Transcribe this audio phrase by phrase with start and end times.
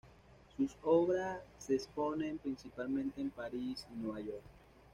[0.57, 4.41] Sus obras se exponen principalmente en París y Nueva York.